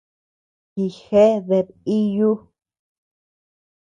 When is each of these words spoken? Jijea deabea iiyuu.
Jijea 0.75 1.25
deabea 1.47 1.75
iiyuu. 1.95 2.37